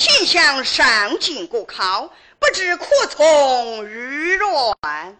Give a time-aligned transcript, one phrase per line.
[0.00, 5.18] 心想上进过考，不知可从日愿。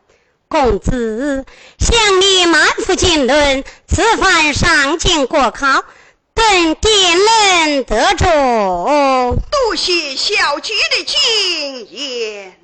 [0.49, 1.45] 公子
[1.79, 5.85] 向你满腹经纶，此番上京过考，
[6.33, 6.91] 等定
[7.27, 9.39] 能得中。
[9.51, 12.59] 多谢小姐的金言。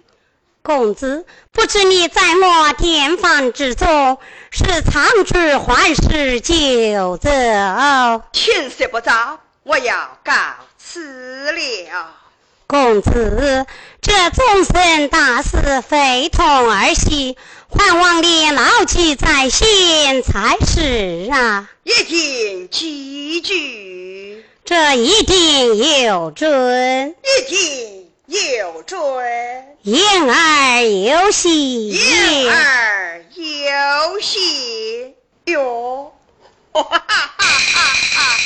[0.62, 4.16] 公子，不知你在我店房之中，
[4.50, 7.28] 是长居还是就走？
[8.32, 10.32] 天色不早，我要告
[10.96, 12.14] 辞了。
[12.66, 13.66] 公子，
[14.00, 17.36] 这终身大事非同儿戏。
[17.68, 21.68] 还望你牢记在心才是啊！
[21.82, 23.52] 一定记住，
[24.64, 28.96] 这一定有准，一定有准，
[29.82, 35.14] 言而有信，言而有信
[35.46, 36.14] 哟！
[36.72, 37.80] 哈哈哈哈
[38.14, 38.36] 哈！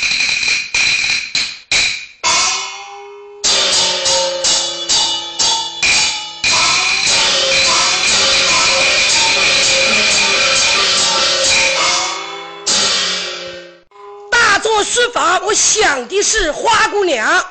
[14.83, 17.45] 书法，我想的是花姑娘。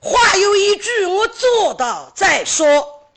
[0.00, 3.08] 话有一句，我做到再说。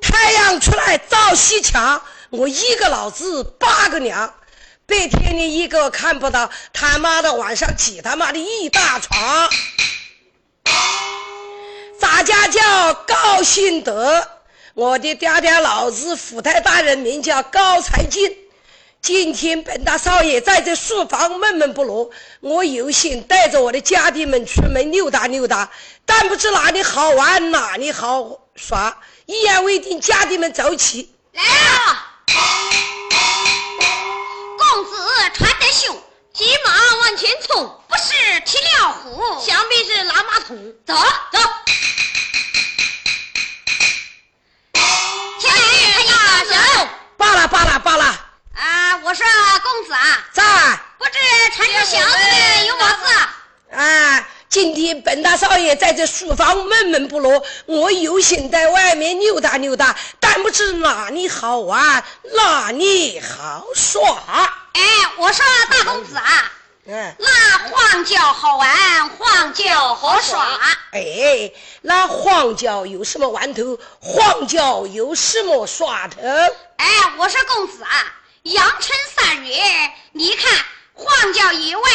[0.00, 4.32] 太阳出来照西墙，我一个老子八个娘。
[4.90, 9.48] 白天你一个看不到，他妈的晚上挤他妈的一大床。
[11.96, 14.28] 咱家叫高兴德，
[14.74, 18.36] 我的爹爹老子府台大人名叫高才进。
[19.00, 25.70] 今天本大少爷在这书房闷闷不乐，我有心带着我的家弟们出门溜达溜达，
[26.04, 28.98] 但不知哪里好玩，哪里好耍。
[29.26, 32.99] 一言为定，家弟们走起来了。
[35.70, 36.02] 公子穿得凶，
[36.34, 38.02] 骑马往前冲，不是
[38.44, 40.74] 骑了虎，想必是拉马桶。
[40.84, 40.94] 走
[41.30, 41.38] 走。
[45.38, 46.88] 千里看呀，手。
[47.16, 48.04] 罢了罢了罢了。
[48.56, 49.24] 啊，我说
[49.62, 50.42] 公子啊，在，
[50.98, 51.12] 不知
[51.54, 53.76] 穿着箱子有么事？
[53.76, 62.04] 啊，今天本大少爷在这书房闷闷不乐，我有心在外面溜达溜达，但不知哪里好玩，
[62.34, 64.59] 哪里好耍。
[64.72, 64.82] 哎，
[65.16, 66.52] 我说大公子啊，
[66.86, 70.46] 嗯，那荒郊好玩，荒郊好耍。
[70.92, 73.78] 哎，那荒郊有什么玩头？
[74.00, 76.20] 荒郊有什么耍头？
[76.76, 76.86] 哎，
[77.18, 78.14] 我说公子啊。
[78.42, 80.50] 阳春三月，你看
[80.94, 81.90] 荒郊野外，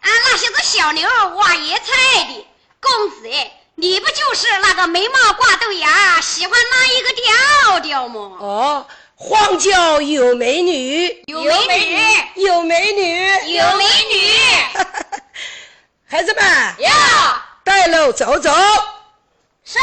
[0.00, 2.46] 俺那些个小牛挖野菜的
[2.80, 8.20] 公子哎，你不就是那个眉毛挂豆芽，喜欢拉一个调调吗？
[8.40, 8.86] 哦，
[9.26, 14.30] 荒郊有美女，有美女，有美女，有美女。
[16.06, 16.44] 孩子们，
[16.78, 16.90] 要
[17.64, 18.52] 带路走走。
[19.64, 19.78] 是。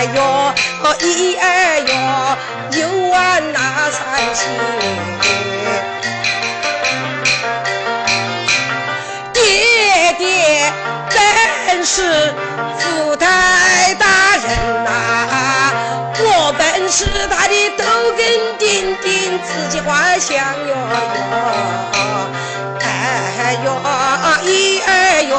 [0.00, 0.18] 哎哟，
[1.00, 1.44] 一儿
[1.80, 1.92] 哟，
[2.80, 4.00] 又玩那三
[4.32, 4.48] 七。
[9.34, 10.72] 爹爹
[11.10, 12.32] 真是
[12.78, 14.48] 福太大人
[14.84, 14.88] 呐，
[16.18, 16.88] 我本。
[16.90, 17.84] 是他的豆
[18.16, 20.36] 根丁丁，自己花香
[20.66, 20.76] 哟哟，
[22.80, 23.66] 哎哟
[24.42, 25.32] 一儿哟，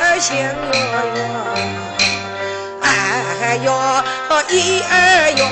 [0.00, 0.32] 四季花香
[1.14, 1.20] 哟。
[2.80, 4.02] 哎哟，
[4.48, 5.44] 一二哟，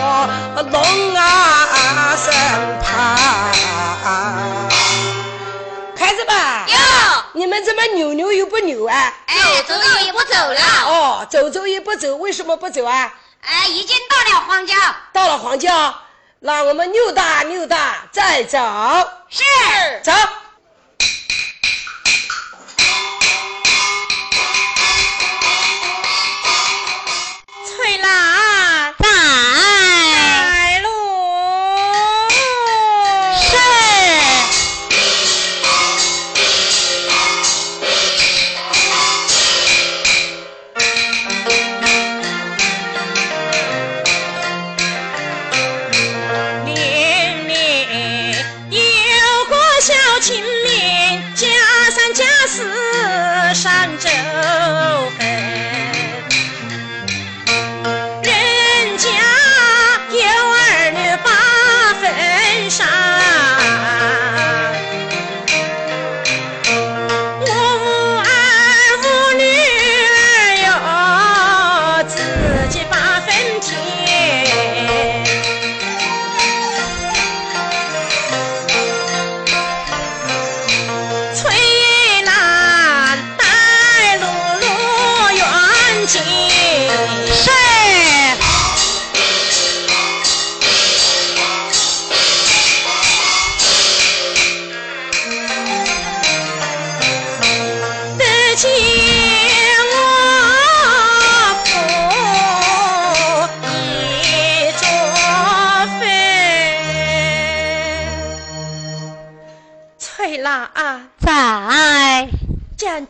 [0.71, 2.33] 龙啊身
[2.83, 3.17] 旁。
[5.99, 6.35] 孩子们，
[6.69, 6.77] 哟，
[7.35, 9.13] 你们怎么扭扭又不扭啊？
[9.27, 10.61] 哎，走走也不走了。
[10.87, 13.13] 哦，走走也不走，为什么不走啊？
[13.43, 14.75] 哎，已经到了荒郊。
[15.13, 15.95] 到了荒郊，
[16.41, 18.59] 那我们溜达溜达，再走。
[19.29, 19.43] 是。
[20.03, 20.13] 走。
[28.09, 28.38] Bye.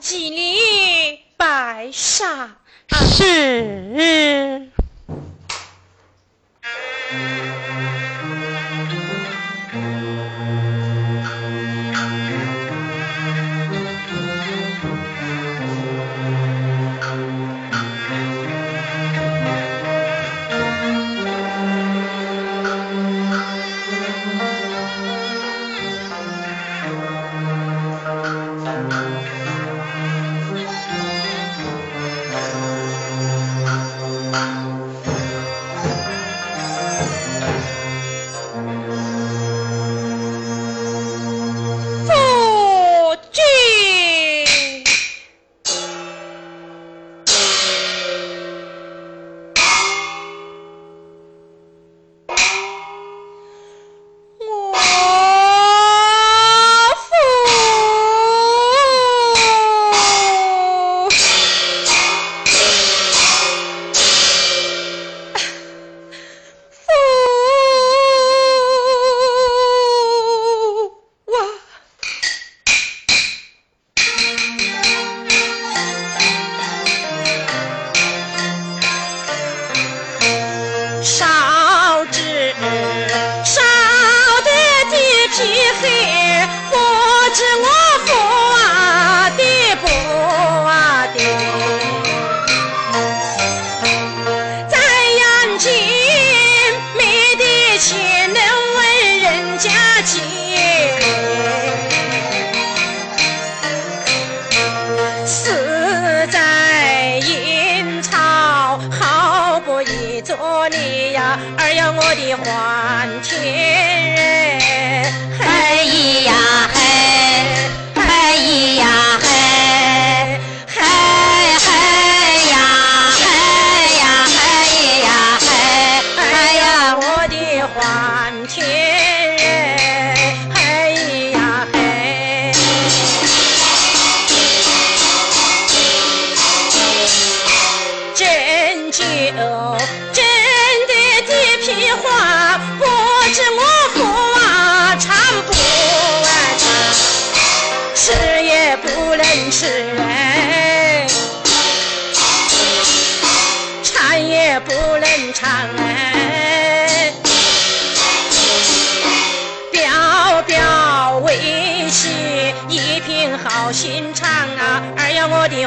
[0.00, 2.56] 几里白沙
[2.88, 3.57] 是。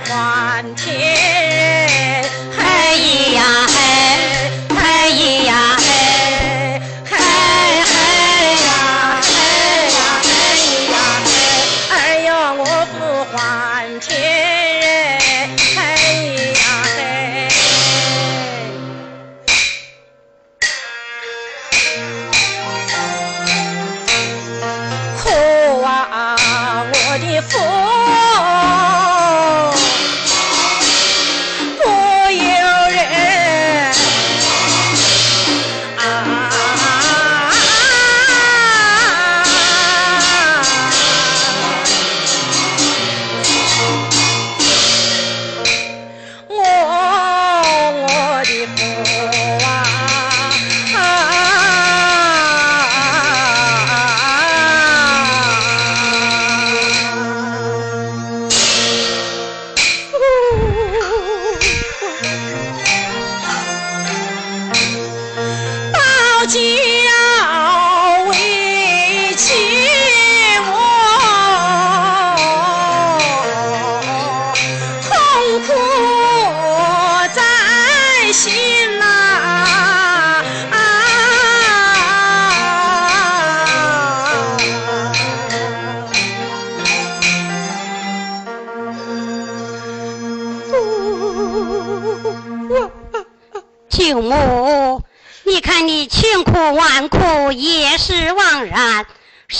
[0.01, 0.40] 我的父。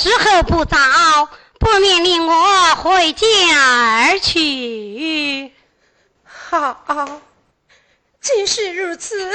[0.01, 0.79] 时候不早，
[1.59, 3.27] 不免令我回家
[4.07, 5.53] 而去。
[6.23, 7.21] 好，
[8.19, 9.29] 既是如此，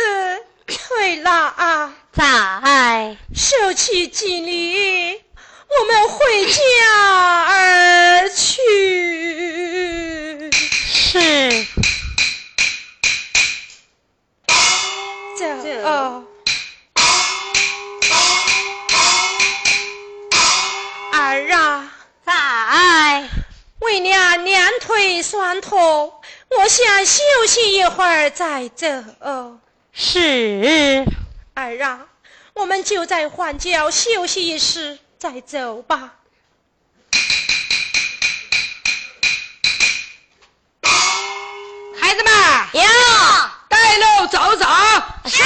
[0.66, 6.60] 退了啊，在收起行李，我们回家
[7.44, 8.56] 而去。
[10.50, 11.64] 是。
[15.84, 16.24] 哦，
[23.96, 26.12] 为娘两腿酸痛，
[26.50, 28.86] 我想休息一会儿再走。
[29.90, 31.02] 是，
[31.54, 32.00] 儿啊，
[32.52, 36.12] 我们就在换脚休息一时再走吧。
[41.98, 42.34] 孩子们，
[42.74, 43.52] 呀。
[43.70, 44.66] 带路走走。
[45.24, 45.42] 是。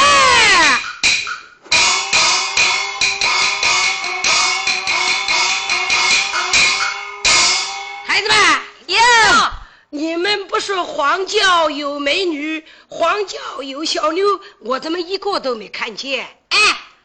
[10.60, 16.36] 说黄教有美女，黄教有小妞，我怎么一个都没看见？
[16.50, 16.58] 哎，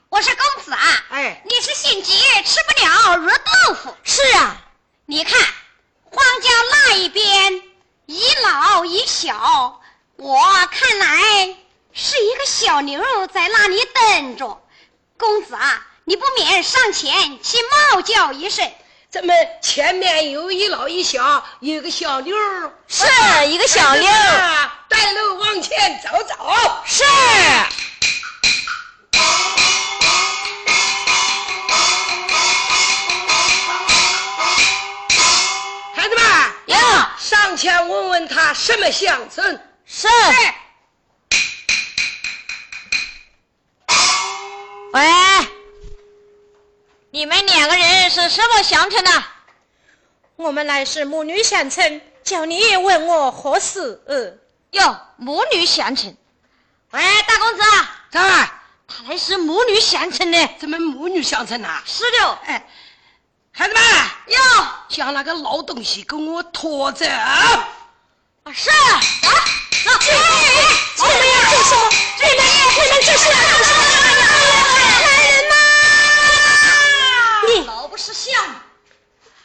[0.09, 3.95] 我说公子啊，哎，你是心急吃不了热豆腐。
[4.03, 4.62] 是啊，
[5.05, 5.39] 你看
[6.03, 7.63] 黄教那一边
[8.05, 9.81] 一老一小。
[10.17, 10.39] 我
[10.71, 11.57] 看来
[11.91, 14.65] 是一个小妞在那里等着，
[15.17, 17.57] 公子啊，你不免上前去
[17.91, 18.71] 冒叫一声。
[19.15, 22.36] 怎么前面有一老一小，有个小妞
[22.86, 23.05] 是
[23.48, 24.05] 一个小妞
[24.89, 26.36] 带路往前走走。
[26.84, 27.01] 是。
[35.95, 36.25] 孩子们，
[36.65, 39.65] 呀，上前问问他什么乡村。
[39.86, 40.10] 是。
[44.91, 45.01] 喂，
[47.15, 49.10] 你们两个人是什么相称的？
[50.36, 54.03] 我们来是母女相称，叫你问我何事？
[54.72, 56.13] 哟，母女相称。
[56.91, 57.62] 喂，大公子，
[58.12, 58.19] 在。
[58.86, 60.50] 他来是母女相称的。
[60.60, 61.81] 怎么母女相称呐？
[61.86, 62.38] 是的。
[62.48, 62.67] 哎，
[63.53, 63.81] 孩子们，
[64.27, 64.38] 哟，
[64.89, 67.05] 将那个老东西给我拖走。
[68.53, 69.01] 是啊。
[69.72, 71.89] 你们要做什么？
[72.19, 72.45] 你们
[72.75, 73.24] 你们这是
[77.95, 78.33] 不识相。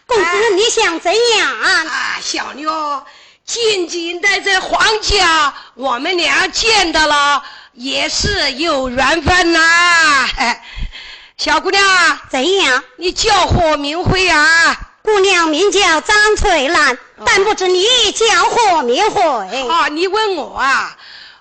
[0.07, 1.61] 公子，你想怎样？
[1.61, 3.05] 啊，小妞，
[3.47, 10.29] 仅仅在这皇家，我们俩见到了，也是有缘分呐。
[11.39, 11.81] 小姑娘，
[12.29, 12.83] 怎样？
[12.97, 14.81] 你叫何名讳啊？
[15.03, 19.69] 姑娘名叫张翠兰，但不知你叫何名讳？
[19.69, 20.99] 啊，你问我啊，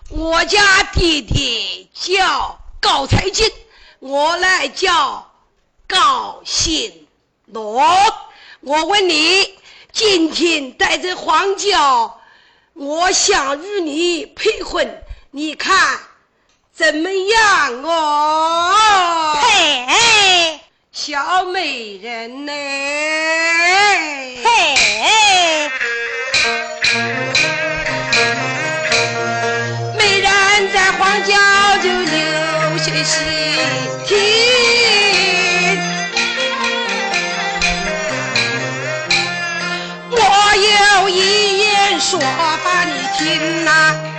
[0.09, 3.51] 我家弟弟叫高才进，
[3.97, 5.31] 我来叫
[5.87, 6.98] 高新
[7.51, 7.83] 罗。
[8.61, 9.57] 我问你，
[9.91, 12.19] 今天带着黄教，
[12.73, 15.01] 我想与你配婚，
[15.31, 15.97] 你看
[16.73, 19.37] 怎么样哦？
[19.41, 20.59] 配。
[20.91, 22.51] 小美人呢？
[24.43, 24.51] 嘿，
[29.97, 30.29] 美人
[30.73, 31.37] 在荒郊
[31.77, 33.23] 就留些心
[34.05, 34.78] 听。
[42.09, 42.19] 说
[42.63, 44.18] 把你听呐。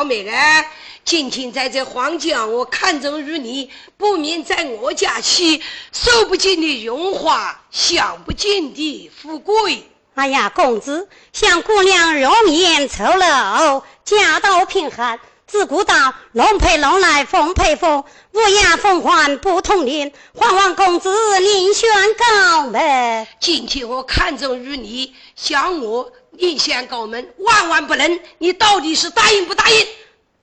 [0.00, 0.34] 小美人，
[1.04, 5.60] 今天在这荒郊，我看中于你，不免在我家起
[5.92, 9.86] 受不尽的荣华，享不尽的富贵。
[10.14, 15.20] 哎呀，公子，想姑娘容颜丑陋，家道贫寒。
[15.50, 18.04] 自古道龙配龙来凤配凤，
[18.34, 20.12] 乌鸦凤凰不同林。
[20.38, 23.26] 还望公子另选高门。
[23.40, 28.20] 今天我看中于你，想我另选高门，万万不能！
[28.38, 29.88] 你到底是答应不答应？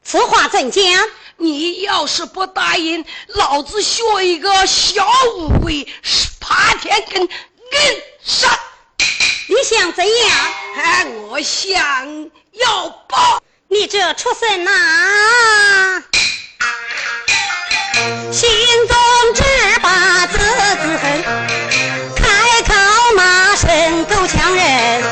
[0.03, 0.83] 此话怎讲？
[1.37, 5.87] 你要是不答应，老子学一个小乌龟，
[6.41, 7.29] 爬天根硬
[8.21, 8.51] 上。
[9.47, 10.53] 你想怎样？
[10.75, 13.41] 哎，我想要报。
[13.69, 14.71] 你这畜生呐，
[18.31, 18.49] 心
[18.87, 18.97] 中
[19.35, 19.43] 只
[19.81, 21.21] 把子子恨，
[22.15, 22.73] 开口
[23.17, 25.03] 骂声够呛人，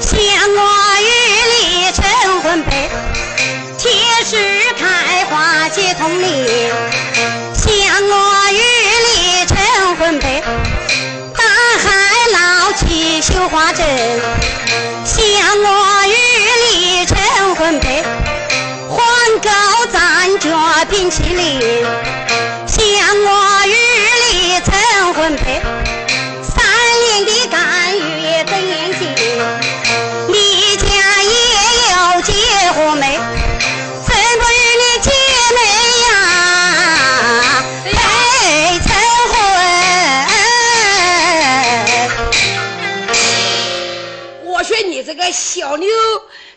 [0.00, 0.20] 嫌
[0.54, 0.60] 我
[1.00, 1.08] 与
[1.50, 2.88] 你成婚配，
[3.78, 3.90] 铁
[4.24, 4.36] 石
[4.78, 6.46] 开花结同林，
[7.52, 8.60] 嫌我与
[9.08, 10.40] 你成婚配，
[11.36, 11.42] 大
[11.82, 13.84] 海捞起绣花针，
[21.42, 21.82] 冰淇淋，
[22.68, 22.78] 像
[23.24, 23.74] 我与
[24.30, 24.70] 你成
[25.14, 25.60] 婚配，
[26.40, 26.62] 三
[27.00, 28.00] 年的甘雨
[28.46, 29.12] 等眼睛，
[30.28, 30.86] 你家
[31.24, 31.30] 也
[31.90, 32.32] 有姐
[32.70, 33.18] 和妹？
[34.06, 35.10] 怎不与你姐
[35.56, 35.58] 妹
[36.06, 36.10] 呀
[37.82, 37.90] 配
[38.78, 38.86] 成
[39.32, 39.34] 婚？
[44.44, 45.88] 我说你这个小妞。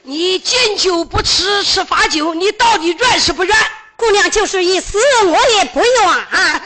[0.08, 3.58] 你敬酒不吃吃罚酒，你到底愿是不愿？
[4.06, 6.62] 姑娘就是一死，我也不愿。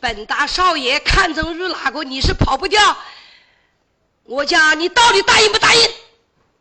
[0.00, 2.98] 本大少爷看中于哪个，你是跑不掉。
[4.24, 5.90] 我讲你到底答应不答应？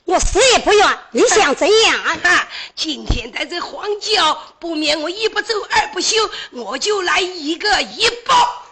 [0.06, 1.00] 我死也不愿。
[1.12, 2.00] 你想怎样？
[2.74, 6.16] 今天在这荒郊，不免我一不走二不休，
[6.52, 8.64] 我就来一个一报。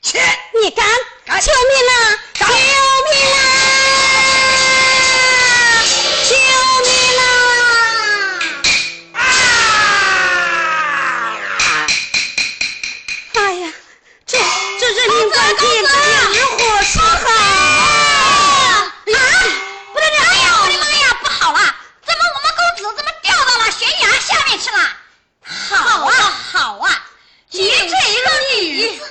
[0.00, 0.20] 切！
[0.62, 0.86] 你敢？
[1.40, 2.22] 救命啊！
[2.38, 4.35] 救命啊！
[16.58, 17.04] 如何是好？
[17.06, 18.92] 啊！
[19.04, 20.18] 不得了！
[20.24, 21.02] 哎呀，我的妈呀！
[21.22, 21.58] 不好了！
[22.06, 24.78] 怎么我们公子怎么掉到了悬崖下面去了？
[25.44, 26.12] 好啊，
[26.52, 27.04] 好啊！
[27.50, 29.04] 你这个女子，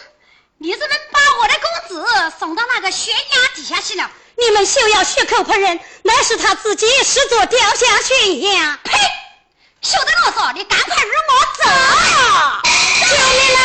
[0.57, 4.09] 你怎么把我的公子送到那个悬崖底下去了？
[4.37, 8.79] 你们休要血口喷人，那是他自己失足掉下悬崖。
[8.83, 8.97] 呸！
[9.81, 11.69] 休得啰嗦，你赶快与我走！
[12.99, 13.61] 救命啊！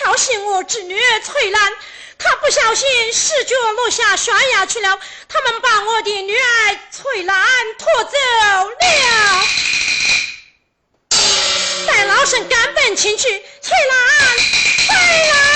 [0.00, 1.72] 此挑衅我侄女翠兰。
[2.18, 7.46] 他不小心失脚落下悬崖去了，他们把我的女儿翠兰
[7.78, 8.10] 拖走
[8.70, 9.44] 了。
[11.86, 13.28] 待老身赶奔前去，
[13.62, 14.38] 翠兰，
[14.86, 14.94] 翠
[15.30, 15.49] 兰。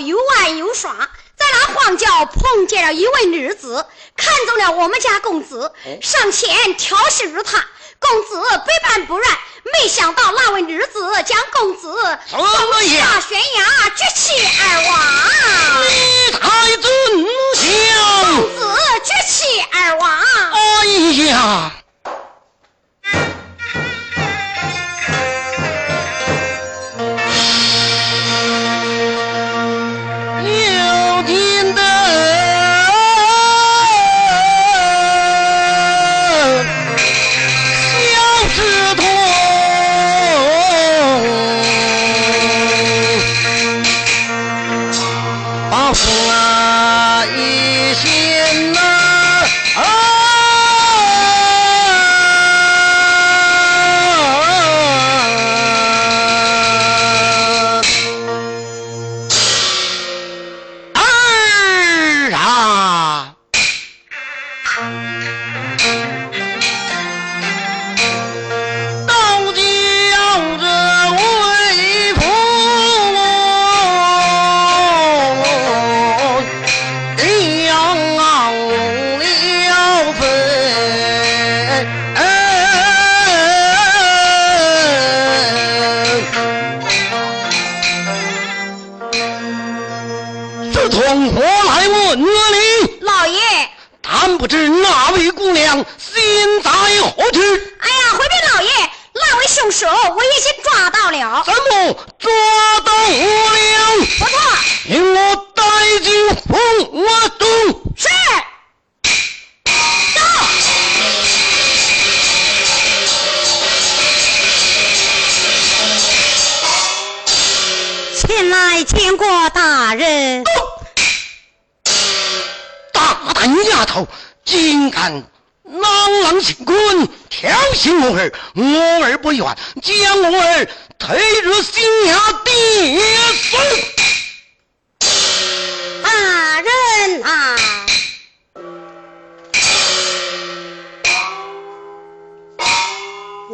[0.00, 0.90] 又玩又耍，
[1.36, 7.64] 在那荒郊碰见了一位女子，看中了我们家公子，上前调戏于他，
[7.98, 9.28] 公子百般不愿，
[9.72, 14.94] 没想到那位女子将公子从下悬崖绝气而亡，
[16.40, 16.92] 太尊
[17.56, 17.62] 孝，
[18.24, 20.20] 公子绝气而亡，
[20.52, 20.86] 哎
[21.24, 21.72] 呀。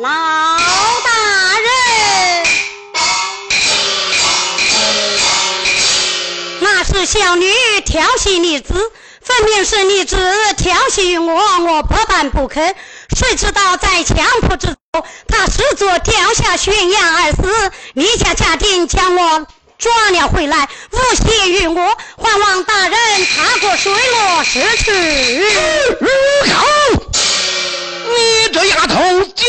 [0.01, 2.47] 老大人，
[6.61, 7.53] 那是小女
[7.85, 10.17] 调戏你子，分明是你子
[10.57, 12.77] 调戏我，我不办不肯。
[13.17, 17.73] 谁知道在强迫之中，他失足掉下悬崖而死。
[17.95, 24.93] 你家家丁将我抓了回来，诬陷于我，还望大人查过水落石出。
[28.09, 29.45] 你这丫头叫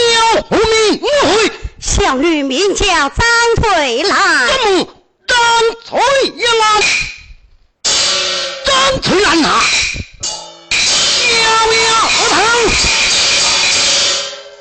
[0.49, 1.51] 何名讳？
[1.79, 3.15] 小女名叫张
[3.61, 4.47] 翠兰。
[4.47, 4.87] 怎么
[5.27, 5.37] 张
[5.85, 5.99] 翠
[6.59, 6.83] 兰？
[8.65, 9.61] 张翠兰呐，
[10.71, 10.77] 小
[11.73, 11.89] 丫
[12.29, 12.35] 头，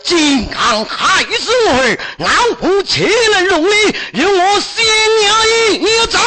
[0.05, 2.29] 竟敢害死我儿，老
[2.61, 3.75] 夫岂能容你
[4.13, 4.85] 有我先
[5.21, 5.27] 娘
[5.75, 6.19] 一走？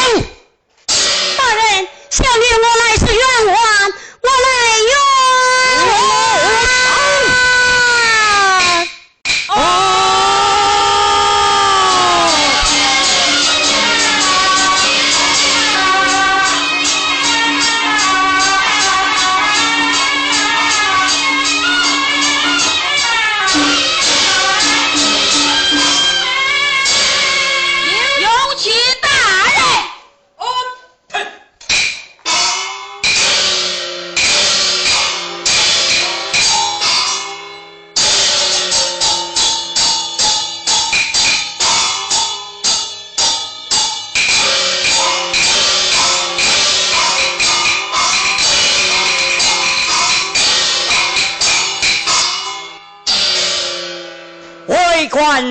[1.37, 3.55] 大人，小女我来是冤枉，
[4.21, 4.45] 我来
[4.89, 4.91] 冤
[5.87, 5.99] 枉。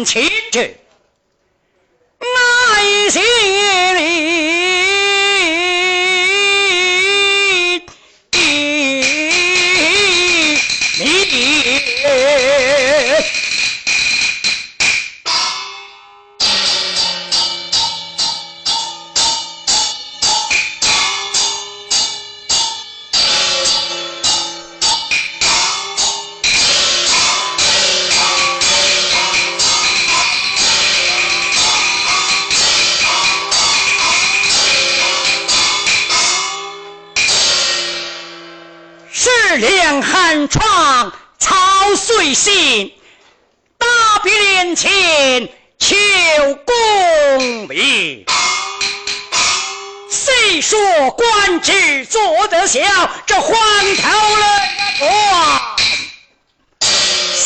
[0.01, 0.80] 为官清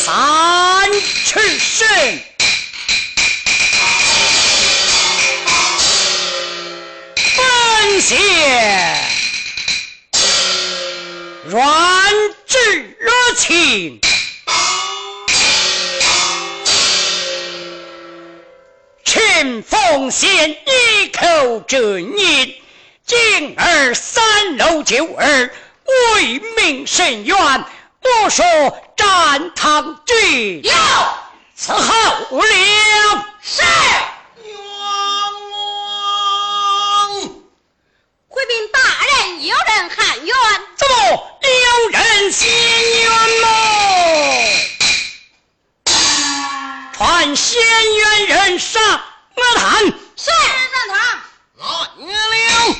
[0.05, 0.13] 三
[1.25, 1.87] 尺身。
[7.35, 8.95] 本县
[11.45, 11.63] 软
[12.45, 13.99] 质热情，
[19.03, 22.53] 陈凤仙一口真言，
[23.07, 25.51] 今儿三楼九儿，
[26.15, 27.35] 为民伸冤，
[28.23, 28.45] 我说
[28.95, 30.71] 战堂军有
[31.57, 32.43] 伺候了。
[33.41, 33.61] 是。
[34.43, 34.47] 冤
[35.51, 37.21] 枉！
[38.29, 40.35] 回禀大人，有人喊冤。
[40.77, 40.95] 怎么
[41.43, 41.99] 有人
[42.31, 42.41] 喊
[43.01, 43.09] 冤
[43.41, 43.45] 喽？
[46.93, 47.61] 传先
[47.95, 48.99] 冤人上阿
[49.57, 49.85] 坛。
[50.15, 50.97] 是上堂。
[51.57, 52.75] 来了。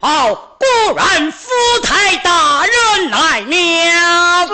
[0.00, 1.50] 哦，果然福
[1.82, 4.48] 台大人来了。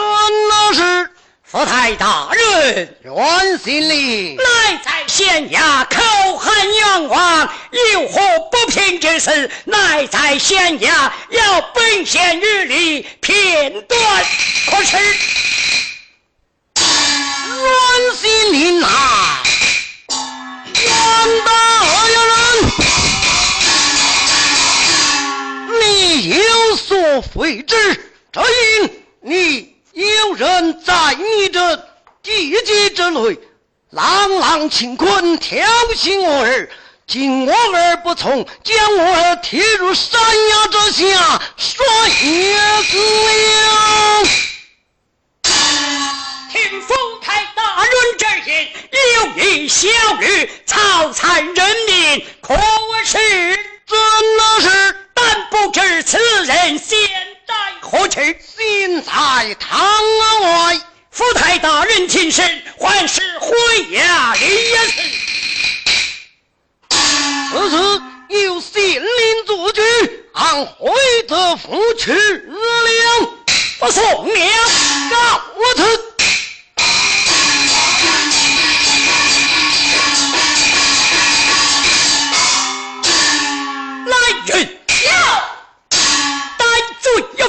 [0.75, 1.11] 是
[1.45, 4.37] 福台大人软心里。
[4.37, 7.49] 乃在县衙口喊冤枉，
[7.93, 9.49] 有何不平之事？
[9.65, 14.25] 乃在县衙要本县日历片段，
[14.69, 14.97] 可是
[27.17, 27.75] 有所非知，
[28.31, 28.41] 只
[28.83, 31.77] 因你有人在你这
[32.23, 33.39] 地界之内，
[33.89, 36.69] 朗朗乾坤，挑衅我儿。
[37.07, 42.97] 今我儿不从，将我儿踢入山崖之下，摔死
[43.65, 44.29] 了。
[46.53, 48.69] 听风台大人之言，
[49.15, 49.89] 有一小
[50.21, 52.55] 女草残人民，可
[53.05, 53.17] 是
[53.87, 53.97] 真
[54.37, 56.99] 的是但不知此人现
[57.49, 58.21] 在何处？
[58.21, 59.81] 现在堂
[60.43, 60.79] 外。
[61.11, 63.57] 福台大人亲身，还是回
[63.91, 65.01] 衙里也是。
[67.51, 69.81] 此次有县令做主，
[70.35, 70.93] 按回
[71.27, 73.31] 得府去了。
[73.79, 74.35] 不送了，
[75.11, 75.75] 告我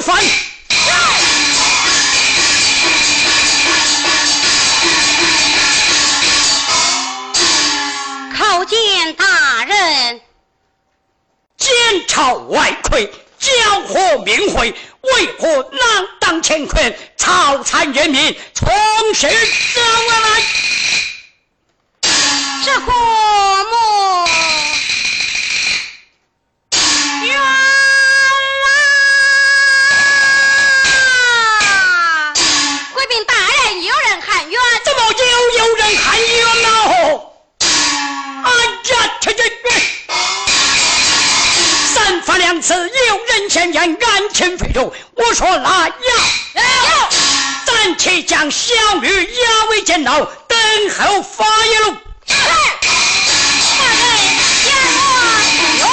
[0.00, 0.16] 犯。
[8.36, 10.20] 叩见大人。
[11.56, 11.74] 监
[12.06, 18.68] 朝外魁，交火明会，为何锒铛乾坤，草残人民，从
[19.14, 19.28] 实
[19.74, 20.42] 招来？
[22.64, 22.94] 这国
[23.64, 24.28] 母
[42.60, 44.92] 此有人前言，案情非主。
[45.14, 45.92] 我说来呀，
[46.54, 46.62] 要
[47.64, 50.58] 暂且将小女押为监牢，等
[50.98, 51.96] 候发言喽。
[52.26, 52.44] 大人，
[54.64, 54.74] 见
[55.80, 55.86] 我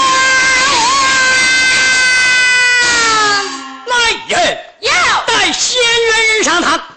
[3.88, 3.94] 来
[4.28, 4.92] 人，要
[5.28, 6.95] 带仙人上堂。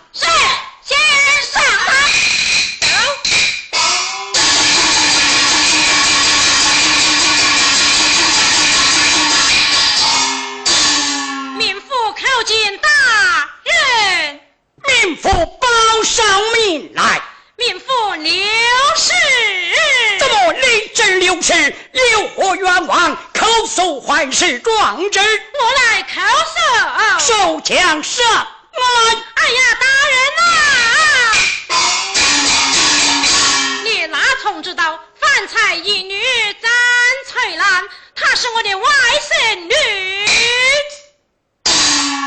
[15.28, 15.68] 民妇报
[16.04, 17.20] 上名来。
[17.56, 18.32] 民妇刘
[18.96, 19.12] 氏。
[20.18, 21.52] 怎么立正刘氏
[22.12, 23.14] 有何冤枉？
[23.34, 25.20] 口诉还是状纸？
[25.20, 26.22] 我来口
[26.54, 26.58] 诉。
[27.26, 28.46] 受枪上来。
[29.34, 30.42] 哎呀，大人呐、
[33.84, 36.24] 你哪从知道饭菜一女
[36.62, 36.70] 张
[37.26, 39.74] 翠兰，她是我的外甥女。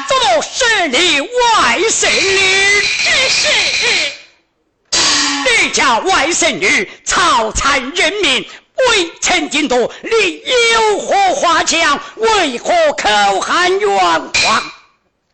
[0.08, 2.82] 怎么是你外甥女？
[2.82, 3.48] 之事
[4.92, 8.48] 你家外甥女草残人民，
[8.90, 12.02] 未曾尽夺，你有何话讲？
[12.16, 14.32] 为何口含冤枉？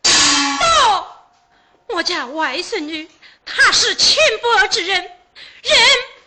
[0.02, 3.08] 不，我家外甥女
[3.44, 5.12] 她是清薄之人，人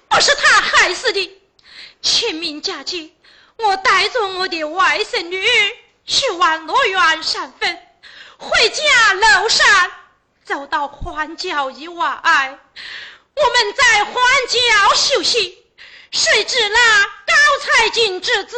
[0.09, 1.37] 不是她害死的。
[2.01, 3.13] 清明假期，
[3.57, 5.45] 我带着我的外甥女
[6.05, 7.77] 去玩乐园山坟，
[8.41, 9.91] 回家路上
[10.43, 12.59] 走到荒郊以外，
[13.35, 14.13] 我们在荒
[14.49, 15.63] 郊休息，
[16.09, 18.57] 谁知那高才进之子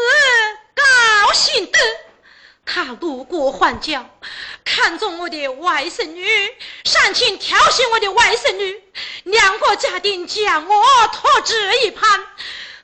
[0.74, 1.80] 高兴德。
[2.66, 4.10] 他路过荒郊，
[4.64, 8.82] 看中我的外甥女，上前挑衅我的外甥女，
[9.24, 12.26] 两个家丁将我拖至一旁，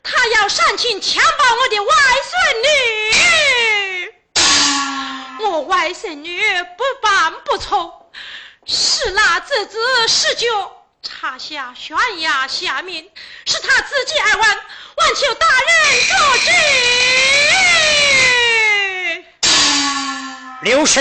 [0.04, 1.96] 他要上前强暴我的外
[2.30, 3.89] 孙女。
[5.40, 6.38] 我外甥女
[6.78, 7.90] 不办不从，
[8.66, 9.80] 是那侄子
[10.10, 10.48] 施救
[11.02, 13.08] 插下悬崖下面，
[13.46, 14.42] 是他自己而亡，
[14.98, 15.68] 望求大人
[16.10, 16.14] 主
[16.44, 16.52] 旨。
[20.64, 21.00] 刘氏，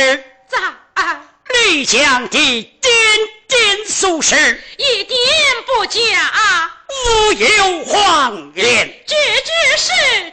[0.49, 0.59] 在
[1.66, 2.95] 你讲的点
[3.49, 5.18] 点属实，一点
[5.66, 9.05] 不假，无有谎言。
[9.05, 10.27] 句句是真。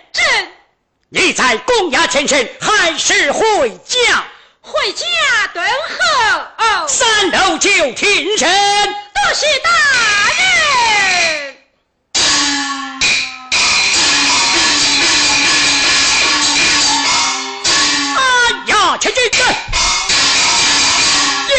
[1.10, 4.24] 你在公衙前身还是回家？
[4.62, 5.06] 回家
[5.54, 6.88] 等候。
[6.88, 8.50] 三楼就庭审。
[8.50, 9.70] 多谢大
[10.38, 11.56] 人。
[18.18, 18.20] 哎
[18.68, 19.40] 呀，这这这！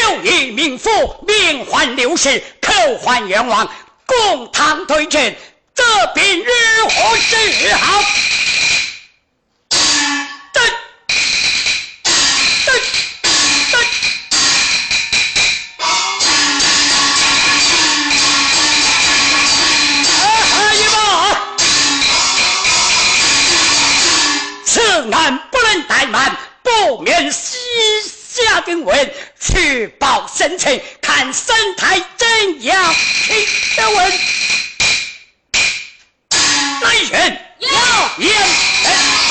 [0.02, 3.70] 有一名妇名唤刘氏，口唤冤枉，
[4.06, 5.36] 公堂对阵，
[5.74, 5.84] 这
[6.14, 6.44] 便如
[6.88, 8.02] 何是好？
[28.86, 32.94] 问，去报神情，看神态怎样。
[33.26, 34.12] 听得问，
[36.82, 39.25] 来人，要。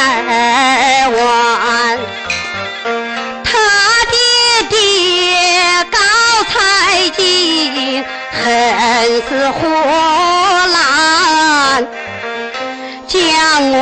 [0.00, 1.98] 儿儿，
[3.44, 3.48] 他
[4.10, 4.16] 爹
[4.68, 4.78] 爹
[5.90, 5.98] 高
[6.48, 6.54] 才
[7.10, 8.42] 进，很
[9.28, 9.58] 是火
[10.72, 11.82] 辣，
[13.06, 13.18] 将
[13.72, 13.76] 我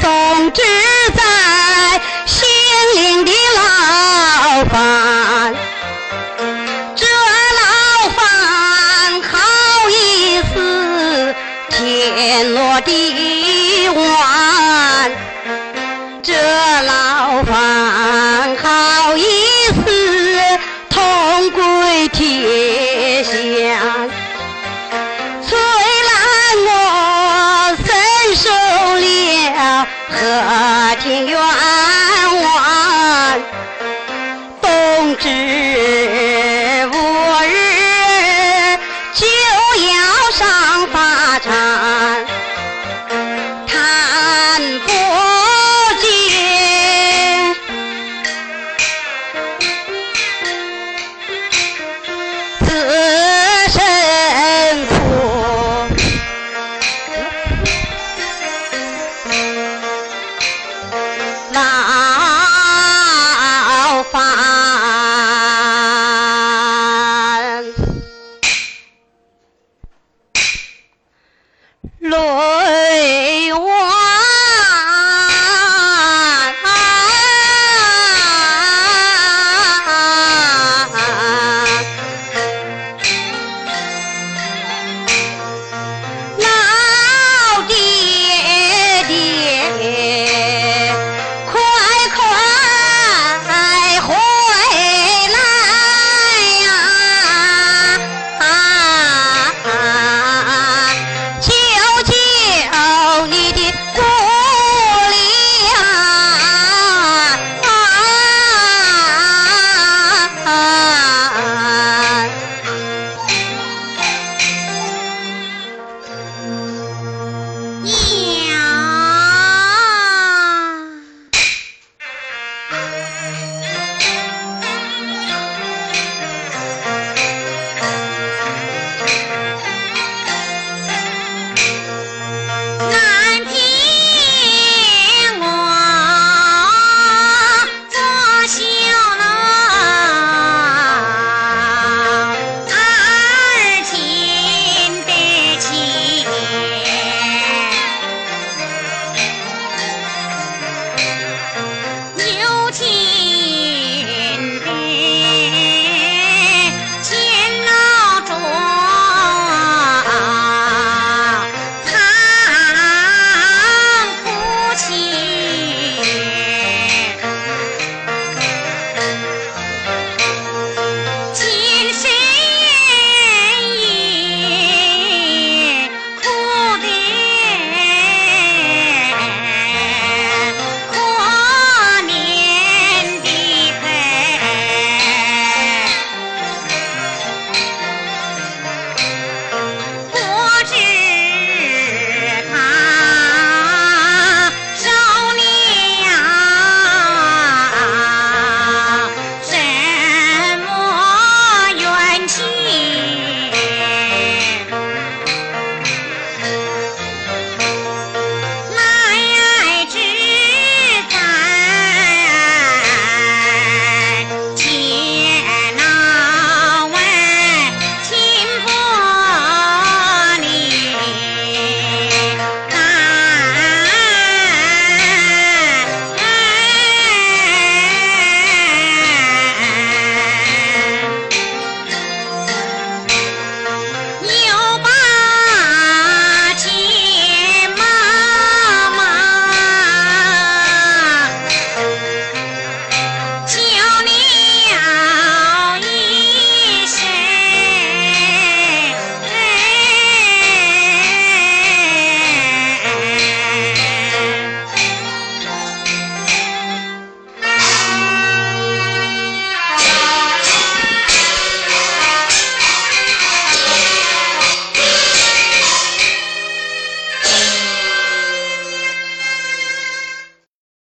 [0.00, 0.06] 送
[0.52, 0.62] 至
[1.14, 1.20] 在
[2.26, 2.38] 心
[2.94, 3.60] 灵的牢
[4.64, 5.54] 房，
[6.96, 7.04] 这
[7.58, 7.60] 牢
[8.16, 8.18] 房
[9.22, 9.36] 好
[9.90, 9.92] 意
[10.54, 10.54] 思
[11.70, 13.27] 天落地。
[16.22, 16.32] 这
[16.82, 19.22] 老范好意
[19.84, 20.58] 思
[20.90, 23.30] 同归天乡，
[25.46, 25.58] 催
[26.08, 26.10] 来
[26.66, 26.66] 我
[27.86, 27.86] 伸
[28.36, 28.46] 手
[28.98, 30.16] 了和
[31.02, 31.67] 庭园。